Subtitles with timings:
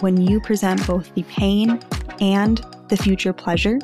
[0.00, 1.80] when you present both the pain
[2.20, 3.78] and the future pleasure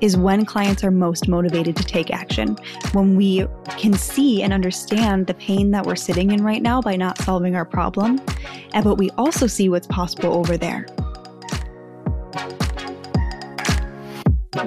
[0.00, 2.56] is when clients are most motivated to take action.
[2.92, 3.46] When we
[3.76, 7.56] can see and understand the pain that we're sitting in right now by not solving
[7.56, 8.20] our problem,
[8.72, 10.86] eh, but we also see what's possible over there.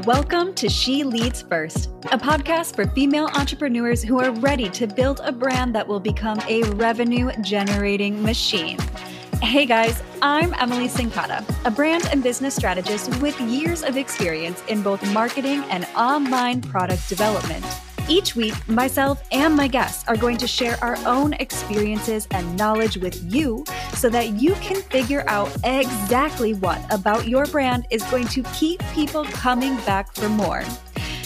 [0.06, 5.22] Welcome to She Leads First, a podcast for female entrepreneurs who are ready to build
[5.24, 8.78] a brand that will become a revenue generating machine.
[9.44, 14.82] Hey guys, I'm Emily Cincotta, a brand and business strategist with years of experience in
[14.82, 17.66] both marketing and online product development.
[18.08, 22.96] Each week, myself and my guests are going to share our own experiences and knowledge
[22.96, 28.28] with you so that you can figure out exactly what about your brand is going
[28.30, 30.64] to keep people coming back for more.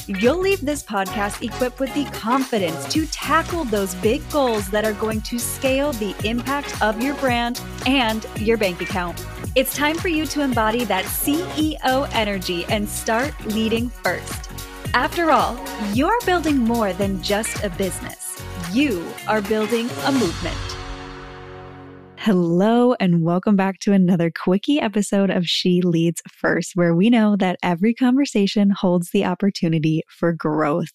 [0.10, 4.94] You'll leave this podcast equipped with the confidence to tackle those big goals that are
[4.94, 9.26] going to scale the impact of your brand and your bank account.
[9.56, 14.50] It's time for you to embody that CEO energy and start leading first.
[14.94, 15.60] After all,
[15.94, 18.42] you're building more than just a business,
[18.72, 20.77] you are building a movement.
[22.28, 27.38] Hello, and welcome back to another quickie episode of She Leads First, where we know
[27.38, 30.90] that every conversation holds the opportunity for growth.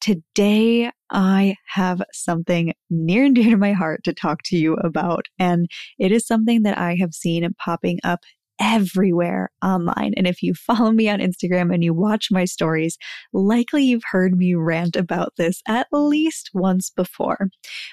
[0.00, 5.26] Today, I have something near and dear to my heart to talk to you about,
[5.40, 5.68] and
[5.98, 8.20] it is something that I have seen popping up
[8.60, 10.12] everywhere online.
[10.16, 12.98] And if you follow me on Instagram and you watch my stories,
[13.32, 17.48] likely you've heard me rant about this at least once before.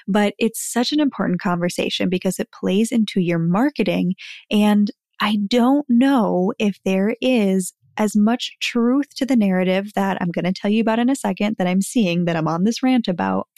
[0.06, 4.14] But it's such an important conversation because it plays into your marketing.
[4.50, 10.30] And I don't know if there is as much truth to the narrative that I'm
[10.30, 12.82] going to tell you about in a second that I'm seeing that I'm on this
[12.82, 13.48] rant about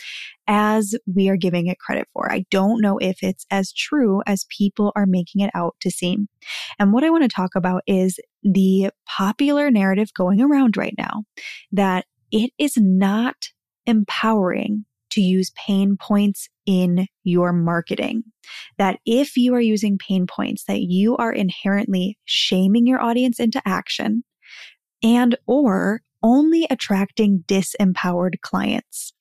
[0.48, 2.32] as we are giving it credit for.
[2.32, 6.28] I don't know if it's as true as people are making it out to seem.
[6.78, 11.24] And what I want to talk about is the popular narrative going around right now
[11.72, 13.36] that it is not
[13.86, 18.22] empowering to use pain points in your marketing.
[18.78, 23.60] That if you are using pain points, that you are inherently shaming your audience into
[23.66, 24.22] action
[25.02, 29.12] and or only attracting disempowered clients.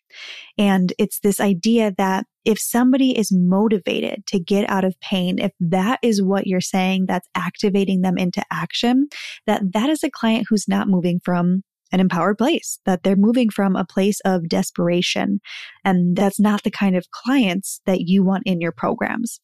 [0.58, 5.52] And it's this idea that if somebody is motivated to get out of pain, if
[5.60, 9.08] that is what you're saying that's activating them into action,
[9.46, 13.50] that that is a client who's not moving from an empowered place, that they're moving
[13.50, 15.40] from a place of desperation.
[15.84, 19.40] And that's not the kind of clients that you want in your programs.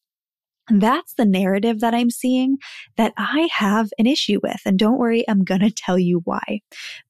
[0.70, 2.58] That's the narrative that I'm seeing
[2.98, 4.62] that I have an issue with.
[4.66, 6.62] And don't worry, I'm going to tell you why.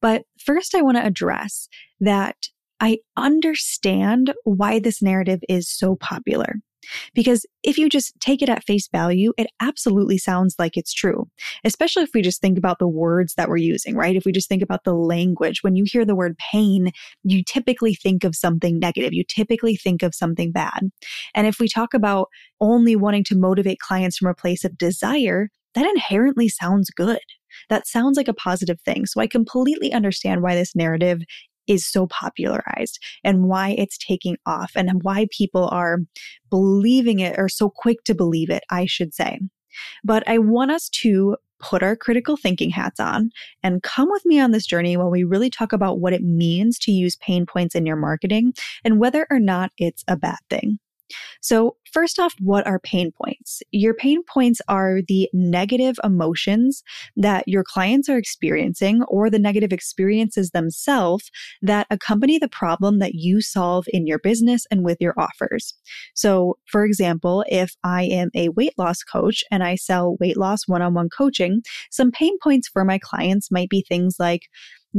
[0.01, 1.69] But first, I want to address
[2.01, 2.35] that
[2.79, 6.55] I understand why this narrative is so popular.
[7.13, 11.27] Because if you just take it at face value, it absolutely sounds like it's true,
[11.63, 14.15] especially if we just think about the words that we're using, right?
[14.15, 16.91] If we just think about the language, when you hear the word pain,
[17.23, 19.13] you typically think of something negative.
[19.13, 20.89] You typically think of something bad.
[21.33, 22.29] And if we talk about
[22.61, 27.19] only wanting to motivate clients from a place of desire, that inherently sounds good.
[27.69, 29.05] That sounds like a positive thing.
[29.05, 31.21] So I completely understand why this narrative
[31.67, 35.99] is so popularized and why it's taking off and why people are
[36.49, 39.39] believing it or so quick to believe it, I should say.
[40.03, 43.31] But I want us to put our critical thinking hats on
[43.63, 46.77] and come with me on this journey while we really talk about what it means
[46.79, 50.79] to use pain points in your marketing and whether or not it's a bad thing.
[51.41, 53.61] So, first off, what are pain points?
[53.71, 56.83] Your pain points are the negative emotions
[57.15, 63.13] that your clients are experiencing or the negative experiences themselves that accompany the problem that
[63.13, 65.73] you solve in your business and with your offers.
[66.13, 70.67] So, for example, if I am a weight loss coach and I sell weight loss
[70.67, 71.61] one on one coaching,
[71.91, 74.43] some pain points for my clients might be things like,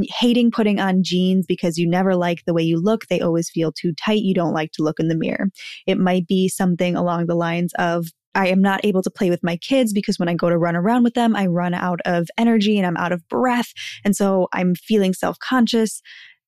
[0.09, 3.07] hating putting on jeans because you never like the way you look.
[3.07, 4.21] They always feel too tight.
[4.21, 5.47] You don't like to look in the mirror.
[5.85, 9.43] It might be something along the lines of, I am not able to play with
[9.43, 12.27] my kids because when I go to run around with them, I run out of
[12.37, 13.73] energy and I'm out of breath.
[14.05, 16.01] And so I'm feeling self conscious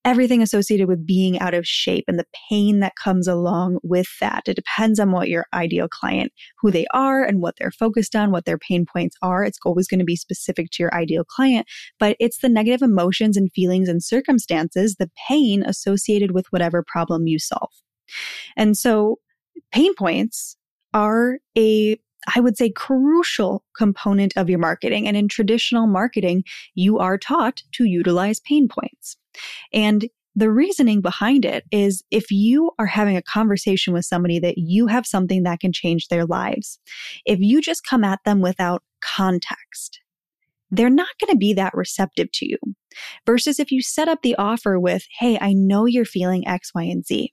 [0.04, 4.42] everything associated with being out of shape and the pain that comes along with that.
[4.46, 8.30] It depends on what your ideal client, who they are and what they're focused on,
[8.30, 9.44] what their pain points are.
[9.44, 11.66] It's always going to be specific to your ideal client,
[11.98, 17.26] but it's the negative emotions and feelings and circumstances, the pain associated with whatever problem
[17.26, 17.70] you solve.
[18.56, 19.18] And so
[19.72, 20.56] pain points
[20.94, 21.98] are a
[22.34, 25.08] I would say, crucial component of your marketing.
[25.08, 26.44] And in traditional marketing,
[26.74, 29.16] you are taught to utilize pain points.
[29.72, 34.58] And the reasoning behind it is if you are having a conversation with somebody that
[34.58, 36.78] you have something that can change their lives,
[37.26, 40.00] if you just come at them without context,
[40.70, 42.58] they're not going to be that receptive to you.
[43.26, 46.82] Versus if you set up the offer with, Hey, I know you're feeling X, Y,
[46.84, 47.32] and Z.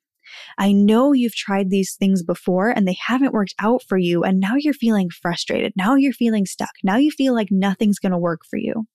[0.57, 4.23] I know you've tried these things before and they haven't worked out for you.
[4.23, 5.71] And now you're feeling frustrated.
[5.75, 6.71] Now you're feeling stuck.
[6.83, 8.88] Now you feel like nothing's going to work for you.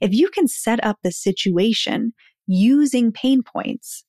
[0.00, 2.14] If you can set up the situation
[2.48, 4.04] using pain points,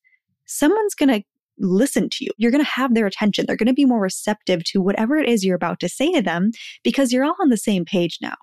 [0.45, 1.23] someone's going to
[1.59, 2.31] listen to you.
[2.37, 3.45] You're going to have their attention.
[3.45, 6.21] They're going to be more receptive to whatever it is you're about to say to
[6.21, 6.51] them
[6.83, 8.35] because you're all on the same page now.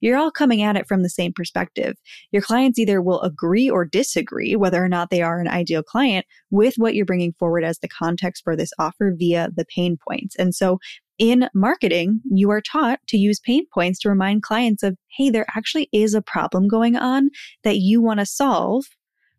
[0.00, 1.94] You're all coming at it from the same perspective.
[2.30, 6.26] Your clients either will agree or disagree whether or not they are an ideal client
[6.50, 10.36] with what you're bringing forward as the context for this offer via the pain points.
[10.36, 10.78] And so
[11.18, 15.46] in marketing, you are taught to use pain points to remind clients of, hey, there
[15.56, 17.30] actually is a problem going on
[17.64, 18.84] that you want to solve.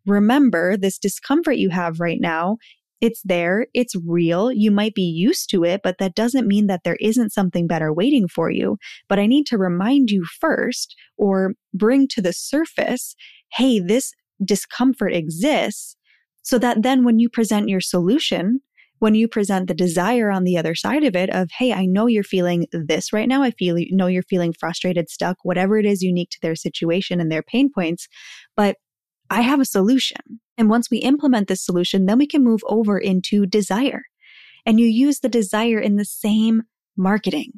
[0.07, 2.57] Remember this discomfort you have right now
[2.99, 4.51] it's there, it's real.
[4.51, 7.93] You might be used to it, but that doesn't mean that there isn't something better
[7.93, 8.77] waiting for you.
[9.07, 13.15] But I need to remind you first or bring to the surface,
[13.53, 14.13] hey, this
[14.43, 15.95] discomfort exists
[16.41, 18.61] so that then when you present your solution,
[18.99, 22.07] when you present the desire on the other side of it of, hey, I know
[22.07, 23.43] you're feeling this right now.
[23.43, 27.31] I feel know you're feeling frustrated, stuck, whatever it is unique to their situation and
[27.31, 28.07] their pain points.
[28.55, 28.77] But
[29.29, 30.39] I have a solution.
[30.57, 34.03] And once we implement this solution, then we can move over into desire.
[34.65, 36.63] And you use the desire in the same
[36.95, 37.53] marketing.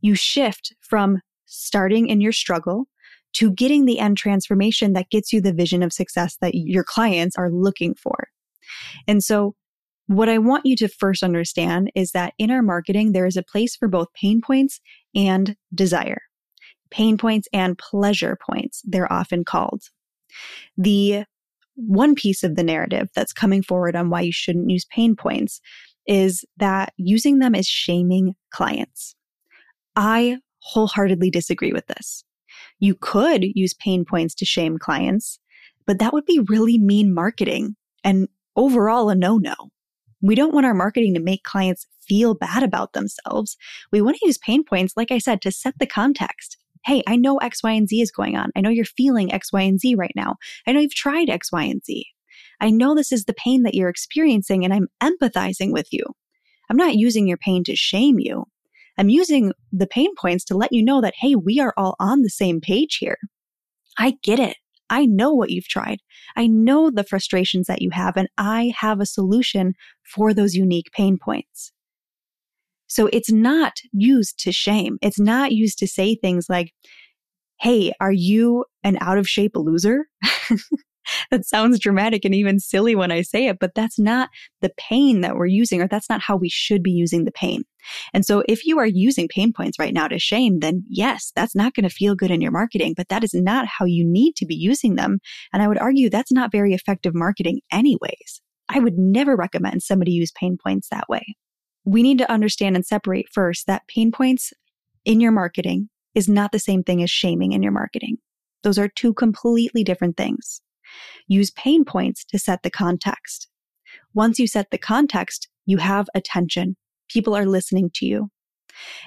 [0.00, 2.88] You shift from starting in your struggle
[3.34, 7.36] to getting the end transformation that gets you the vision of success that your clients
[7.36, 8.28] are looking for.
[9.06, 9.54] And so
[10.06, 13.42] what I want you to first understand is that in our marketing, there is a
[13.42, 14.80] place for both pain points
[15.14, 16.20] and desire.
[16.90, 19.84] Pain points and pleasure points, they're often called.
[20.76, 21.24] The
[21.76, 25.60] one piece of the narrative that's coming forward on why you shouldn't use pain points
[26.06, 29.14] is that using them is shaming clients.
[29.96, 32.24] I wholeheartedly disagree with this.
[32.78, 35.38] You could use pain points to shame clients,
[35.86, 39.54] but that would be really mean marketing and overall a no no.
[40.22, 43.56] We don't want our marketing to make clients feel bad about themselves.
[43.92, 47.16] We want to use pain points, like I said, to set the context, Hey, I
[47.16, 48.50] know X, Y, and Z is going on.
[48.56, 50.36] I know you're feeling X, Y, and Z right now.
[50.66, 52.06] I know you've tried X, Y, and Z.
[52.60, 56.04] I know this is the pain that you're experiencing and I'm empathizing with you.
[56.70, 58.44] I'm not using your pain to shame you.
[58.96, 62.22] I'm using the pain points to let you know that, hey, we are all on
[62.22, 63.18] the same page here.
[63.98, 64.56] I get it.
[64.90, 65.98] I know what you've tried.
[66.36, 70.90] I know the frustrations that you have, and I have a solution for those unique
[70.92, 71.72] pain points.
[72.94, 74.98] So it's not used to shame.
[75.02, 76.72] It's not used to say things like,
[77.60, 80.04] Hey, are you an out of shape loser?
[81.32, 84.28] that sounds dramatic and even silly when I say it, but that's not
[84.60, 87.64] the pain that we're using, or that's not how we should be using the pain.
[88.12, 91.56] And so if you are using pain points right now to shame, then yes, that's
[91.56, 94.36] not going to feel good in your marketing, but that is not how you need
[94.36, 95.18] to be using them.
[95.52, 98.40] And I would argue that's not very effective marketing anyways.
[98.68, 101.34] I would never recommend somebody use pain points that way
[101.84, 104.52] we need to understand and separate first that pain points
[105.04, 108.16] in your marketing is not the same thing as shaming in your marketing.
[108.62, 110.62] Those are two completely different things.
[111.26, 113.48] Use pain points to set the context.
[114.14, 116.76] Once you set the context, you have attention.
[117.08, 118.30] People are listening to you.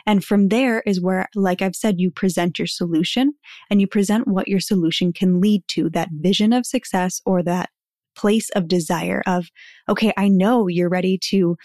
[0.05, 3.33] And from there is where, like I've said, you present your solution
[3.69, 7.69] and you present what your solution can lead to that vision of success or that
[8.15, 9.47] place of desire of,
[9.89, 11.57] okay, I know you're ready to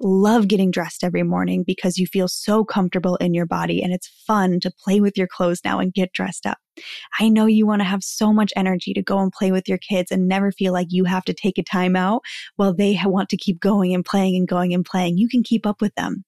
[0.00, 4.08] love getting dressed every morning because you feel so comfortable in your body and it's
[4.26, 6.58] fun to play with your clothes now and get dressed up.
[7.20, 9.78] I know you want to have so much energy to go and play with your
[9.78, 12.22] kids and never feel like you have to take a time out
[12.56, 15.18] while they want to keep going and playing and going and playing.
[15.18, 16.24] You can keep up with them.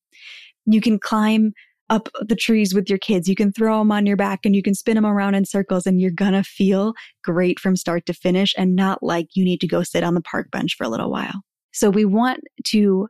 [0.67, 1.53] You can climb
[1.91, 3.29] up the trees with your kids.
[3.29, 5.87] You can throw them on your back and you can spin them around in circles
[5.87, 6.95] and you're going to feel
[7.25, 10.21] great from start to finish and not like you need to go sit on the
[10.21, 11.43] park bench for a little while.
[11.73, 13.09] So we want to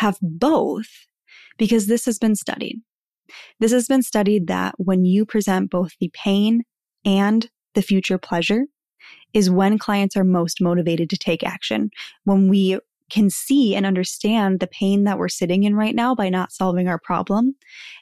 [0.00, 0.88] have both
[1.58, 2.80] because this has been studied.
[3.60, 6.62] This has been studied that when you present both the pain
[7.04, 8.64] and the future pleasure
[9.34, 11.90] is when clients are most motivated to take action.
[12.24, 12.78] When we
[13.10, 16.88] can see and understand the pain that we're sitting in right now by not solving
[16.88, 17.56] our problem,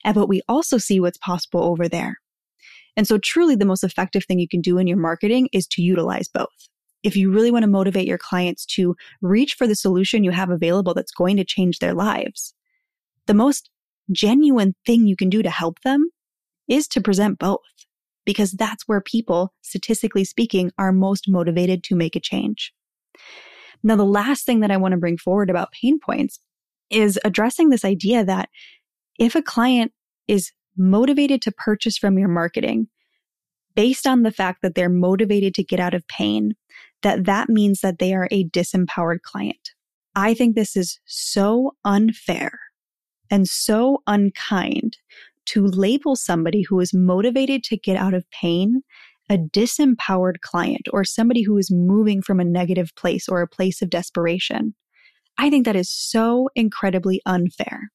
[0.04, 2.18] and but we also see what's possible over there.
[2.96, 5.82] And so truly the most effective thing you can do in your marketing is to
[5.82, 6.68] utilize both
[7.02, 10.50] if you really want to motivate your clients to reach for the solution you have
[10.50, 12.54] available that's going to change their lives,
[13.26, 13.70] the most
[14.10, 16.08] genuine thing you can do to help them
[16.66, 17.60] is to present both
[18.24, 22.74] because that's where people, statistically speaking, are most motivated to make a change.
[23.82, 26.40] Now, the last thing that I want to bring forward about pain points
[26.90, 28.48] is addressing this idea that
[29.18, 29.92] if a client
[30.26, 32.88] is motivated to purchase from your marketing
[33.78, 36.52] based on the fact that they're motivated to get out of pain,
[37.02, 39.70] that that means that they are a disempowered client.
[40.16, 42.50] I think this is so unfair
[43.30, 44.96] and so unkind
[45.46, 48.82] to label somebody who is motivated to get out of pain
[49.30, 53.80] a disempowered client or somebody who is moving from a negative place or a place
[53.80, 54.74] of desperation.
[55.38, 57.92] I think that is so incredibly unfair.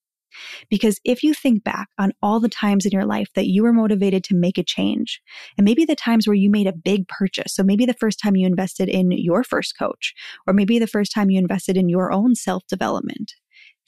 [0.70, 3.74] Because if you think back on all the times in your life that you were
[3.74, 5.22] motivated to make a change,
[5.58, 8.36] and maybe the times where you made a big purchase, so maybe the first time
[8.36, 10.14] you invested in your first coach,
[10.48, 13.34] or maybe the first time you invested in your own self development,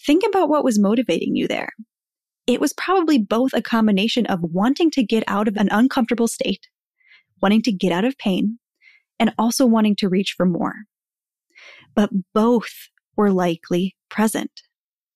[0.05, 1.69] think about what was motivating you there.
[2.47, 6.67] It was probably both a combination of wanting to get out of an uncomfortable state,
[7.41, 8.59] wanting to get out of pain,
[9.19, 10.75] and also wanting to reach for more.
[11.95, 14.51] But both were likely present.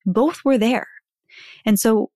[0.06, 0.88] Both were there.
[1.66, 2.12] And so,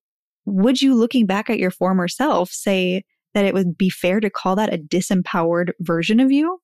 [0.46, 3.04] would you, looking back at your former self, say
[3.34, 6.60] that it would be fair to call that a disempowered version of you?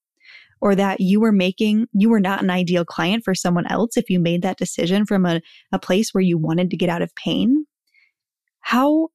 [0.62, 4.10] Or that you were making, you were not an ideal client for someone else if
[4.10, 7.16] you made that decision from a, a place where you wanted to get out of
[7.16, 7.66] pain?
[8.60, 9.08] How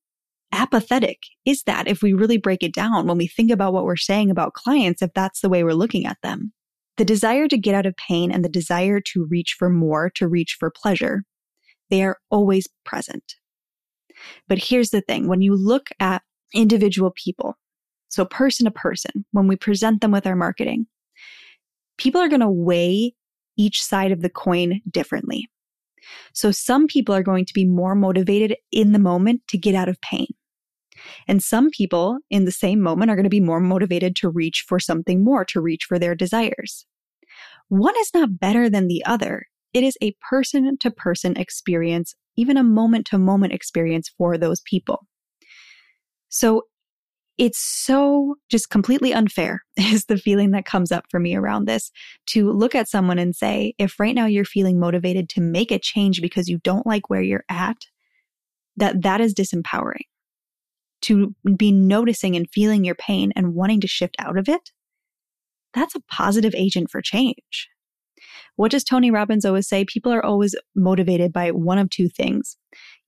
[0.53, 3.97] apathetic is that if we really break it down when we think about what we're
[3.97, 6.53] saying about clients, if that's the way we're looking at them?
[6.97, 10.29] The desire to get out of pain and the desire to reach for more, to
[10.29, 11.25] reach for pleasure,
[11.91, 13.35] they are always present.
[14.49, 16.23] But here's the thing when you look at
[16.55, 17.57] individual people,
[18.09, 20.87] so person to person, when we present them with our marketing,
[21.99, 23.15] people are going to weigh
[23.57, 25.49] each side of the coin differently.
[26.33, 29.89] So some people are going to be more motivated in the moment to get out
[29.89, 30.27] of pain.
[31.27, 34.65] And some people in the same moment are going to be more motivated to reach
[34.67, 36.87] for something more, to reach for their desires.
[37.69, 39.47] One is not better than the other.
[39.75, 44.61] It is a person to person experience, even a moment to moment experience for those
[44.61, 45.07] people.
[46.29, 46.63] So
[47.37, 51.91] it's so just completely unfair is the feeling that comes up for me around this
[52.27, 55.79] to look at someone and say, if right now you're feeling motivated to make a
[55.79, 57.77] change because you don't like where you're at,
[58.77, 60.07] that that is disempowering.
[61.03, 64.71] To be noticing and feeling your pain and wanting to shift out of it,
[65.75, 67.69] that's a positive agent for change.
[68.57, 69.85] What does Tony Robbins always say?
[69.85, 72.57] People are always motivated by one of two things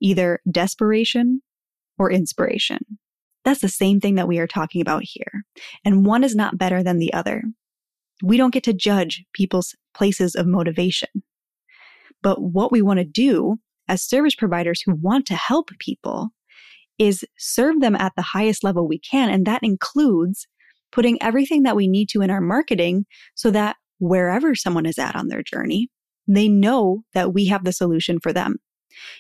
[0.01, 1.41] either desperation
[1.99, 2.79] or inspiration.
[3.45, 5.45] That's the same thing that we are talking about here.
[5.85, 7.43] And one is not better than the other.
[8.23, 11.09] We don't get to judge people's places of motivation.
[12.23, 13.57] But what we want to do
[13.89, 16.31] as service providers who want to help people
[16.99, 19.31] is serve them at the highest level we can.
[19.31, 20.47] And that includes
[20.93, 25.17] putting everything that we need to in our marketing so that wherever someone is at
[25.17, 25.89] on their journey,
[26.27, 28.57] they know that we have the solution for them.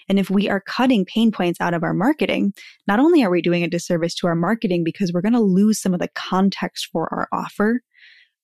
[0.08, 2.54] And if we are cutting pain points out of our marketing,
[2.86, 5.80] not only are we doing a disservice to our marketing because we're going to lose
[5.80, 7.82] some of the context for our offer,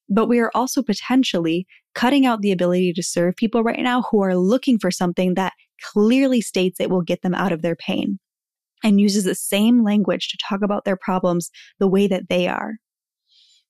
[0.09, 4.21] but we are also potentially cutting out the ability to serve people right now who
[4.23, 8.19] are looking for something that clearly states it will get them out of their pain
[8.85, 12.75] and uses the same language to talk about their problems the way that they are.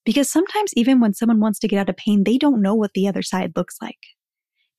[0.05, 2.91] Because sometimes, even when someone wants to get out of pain, they don't know what
[2.93, 3.99] the other side looks like.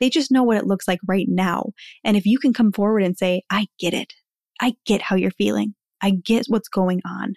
[0.00, 1.70] They just know what it looks like right now.
[2.04, 4.12] And if you can come forward and say, I get it.
[4.60, 5.74] I get how you're feeling.
[6.02, 7.34] I get what's going on.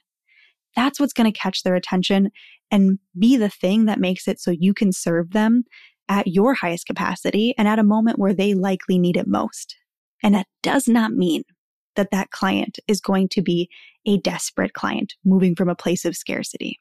[0.75, 2.29] That's what's going to catch their attention
[2.69, 5.63] and be the thing that makes it so you can serve them
[6.09, 9.75] at your highest capacity and at a moment where they likely need it most.
[10.23, 11.43] And that does not mean
[11.95, 13.69] that that client is going to be
[14.05, 16.79] a desperate client moving from a place of scarcity.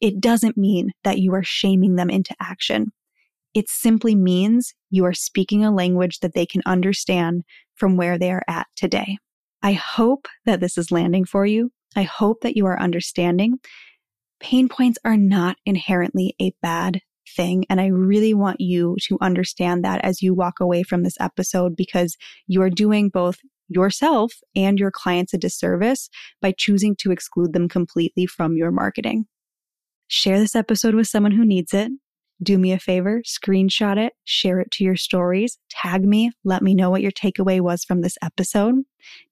[0.00, 2.92] It doesn't mean that you are shaming them into action.
[3.52, 7.42] It simply means you are speaking a language that they can understand
[7.74, 9.18] from where they are at today.
[9.62, 11.70] I hope that this is landing for you.
[11.96, 13.58] I hope that you are understanding.
[14.40, 17.00] Pain points are not inherently a bad
[17.36, 17.64] thing.
[17.68, 21.76] And I really want you to understand that as you walk away from this episode
[21.76, 22.16] because
[22.46, 23.38] you are doing both
[23.68, 26.08] yourself and your clients a disservice
[26.40, 29.26] by choosing to exclude them completely from your marketing.
[30.12, 31.92] Share this episode with someone who needs it.
[32.42, 36.74] Do me a favor, screenshot it, share it to your stories, tag me, let me
[36.74, 38.74] know what your takeaway was from this episode.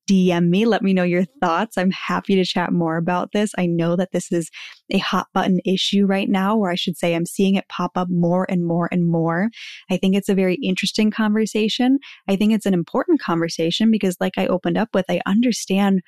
[0.09, 1.77] DM me, let me know your thoughts.
[1.77, 3.51] I'm happy to chat more about this.
[3.59, 4.51] I know that this is
[4.91, 8.09] a hot button issue right now, or I should say, I'm seeing it pop up
[8.09, 9.49] more and more and more.
[9.91, 11.99] I think it's a very interesting conversation.
[12.29, 16.03] I think it's an important conversation because, like I opened up with, I understand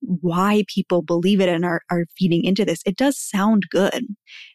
[0.00, 2.82] why people believe it and are, are feeding into this.
[2.86, 4.06] It does sound good.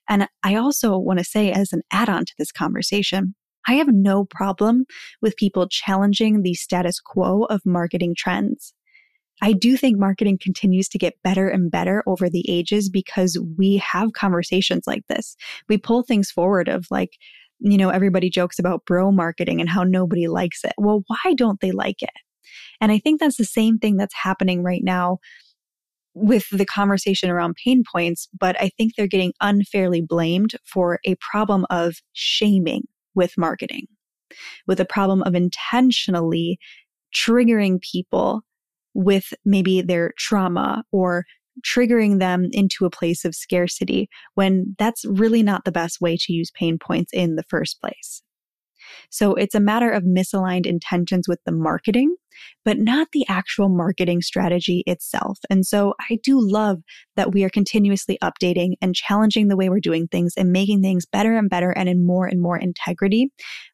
[0.09, 3.35] And I also want to say, as an add on to this conversation,
[3.67, 4.85] I have no problem
[5.21, 8.73] with people challenging the status quo of marketing trends.
[9.41, 13.77] I do think marketing continues to get better and better over the ages because we
[13.77, 15.35] have conversations like this.
[15.67, 17.17] We pull things forward of like,
[17.59, 20.73] you know, everybody jokes about bro marketing and how nobody likes it.
[20.77, 22.11] Well, why don't they like it?
[22.81, 25.19] And I think that's the same thing that's happening right now
[26.13, 31.15] with the conversation around pain points, but I think they're getting unfairly blamed for a
[31.15, 32.83] problem of shaming
[33.15, 33.87] with marketing,
[34.67, 36.59] with a problem of intentionally
[37.15, 38.41] triggering people
[38.93, 41.25] with maybe their trauma or
[41.65, 46.33] triggering them into a place of scarcity when that's really not the best way to
[46.33, 48.23] use pain points in the first place.
[49.09, 52.15] So it's a matter of misaligned intentions with the marketing,
[52.65, 55.39] but not the actual marketing strategy itself.
[55.49, 56.79] And so I do love
[57.15, 61.05] that we are continuously updating and challenging the way we're doing things and making things
[61.05, 63.29] better and better and in more and more integrity.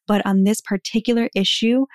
[0.06, 1.86] But on this particular issue,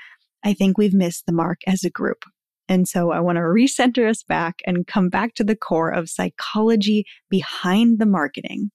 [0.44, 2.24] I think we've missed the mark as a group.
[2.68, 6.10] And so I want to recenter us back and come back to the core of
[6.10, 8.72] psychology behind the marketing.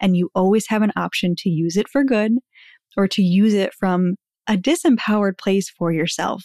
[0.00, 2.32] And you always have an option to use it for good
[2.96, 4.14] or to use it from
[4.48, 6.44] a disempowered place for yourself.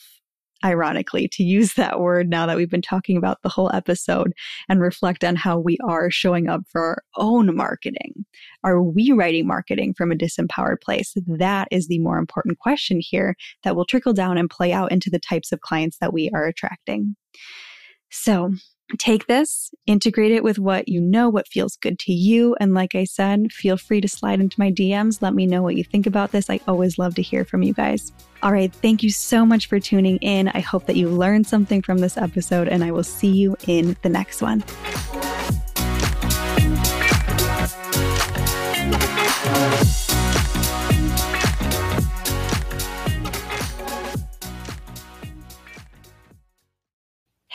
[0.64, 4.34] Ironically, to use that word now that we've been talking about the whole episode
[4.68, 8.26] and reflect on how we are showing up for our own marketing.
[8.66, 11.14] Are we writing marketing from a disempowered place?
[11.28, 15.10] That is the more important question here that will trickle down and play out into
[15.10, 17.16] the types of clients that we are attracting.
[18.12, 18.54] So,
[18.98, 22.56] take this, integrate it with what you know, what feels good to you.
[22.60, 25.22] And like I said, feel free to slide into my DMs.
[25.22, 26.50] Let me know what you think about this.
[26.50, 28.12] I always love to hear from you guys.
[28.42, 28.74] All right.
[28.74, 30.48] Thank you so much for tuning in.
[30.50, 33.96] I hope that you learned something from this episode, and I will see you in
[34.02, 34.64] the next one.